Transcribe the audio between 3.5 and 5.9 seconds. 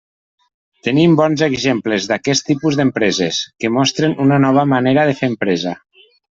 que mostren una nova manera de fer empresa.